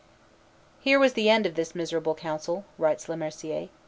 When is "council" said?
2.15-2.65